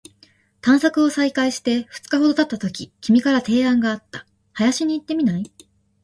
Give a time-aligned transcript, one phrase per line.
[0.61, 4.25] 探索を再開して二日ほど経ったとき、君から提案があった。
[4.53, 5.51] 「林に行ってみない？」